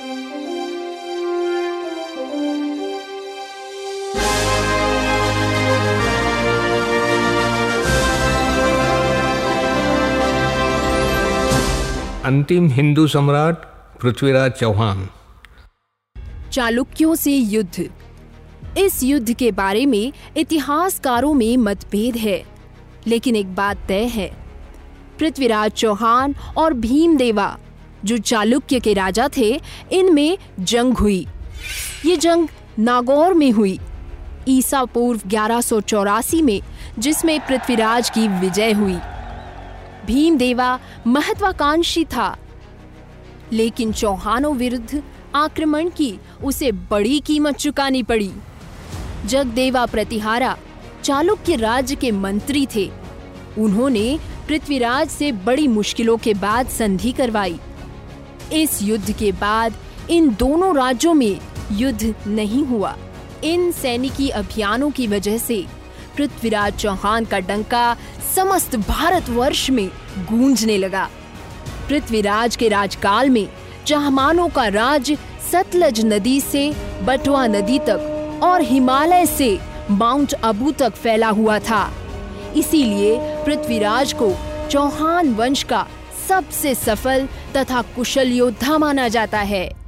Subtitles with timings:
[0.00, 0.12] अंतिम
[12.68, 13.54] हिंदू सम्राट
[14.00, 15.08] पृथ्वीराज चौहान।
[16.52, 17.90] चालुक्यों से युद्ध।
[18.78, 22.44] इस युद्ध के बारे में इतिहासकारों में मतभेद है,
[23.06, 24.32] लेकिन एक बात तय है।
[25.18, 27.58] पृथ्वीराज चौहान और भीमदेवा
[28.04, 29.60] जो चालुक्य के राजा थे,
[29.92, 31.26] इनमें जंग हुई।
[32.06, 33.78] ये जंग नागौर में हुई।
[34.48, 35.60] ईसा पूर्व ग्यारह
[36.34, 36.62] में,
[36.98, 38.98] जिसमें पृथ्वीराज की विजय हुई।
[40.06, 42.38] भीमदेवा महत्वाकांक्षी था।
[43.52, 45.02] लेकिन चौहानों विरुद्ध
[45.34, 48.32] आक्रमण की उसे बड़ी कीमत चुकानी पड़ी।
[49.26, 50.58] जगदेवा प्रतिहारा
[51.02, 52.90] चालुक्य राज्य के मंत्री थे।
[53.58, 57.60] उन्होंने पृथ्वीराज से बड़ी मुश्किलों के बाद संधि करवाई।
[58.52, 59.74] इस युद्ध के बाद
[60.10, 61.40] इन दोनों राज्यों में
[61.72, 62.96] युद्ध नहीं हुआ।
[63.44, 65.64] इन सैनिकी अभियानों की वजह से
[66.16, 67.96] पृथ्वीराज चौहान का डंका
[68.34, 69.88] समस्त भारतवर्ष में
[70.30, 71.08] गूंजने लगा।
[71.88, 73.48] पृथ्वीराज के राजकाल में
[73.86, 75.12] चहमानों का राज
[75.52, 76.72] सतलज नदी से
[77.02, 79.58] बटवा नदी तक और हिमालय से
[79.90, 81.90] माउंट अबू तक फैला हुआ था।
[82.56, 84.32] इसीलिए पृथ्वीराज को
[84.70, 85.86] चौहान वंश का
[86.30, 89.79] सबसे सफल तथा कुशल योद्धा माना जाता है।